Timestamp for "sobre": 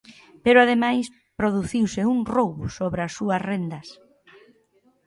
2.77-2.99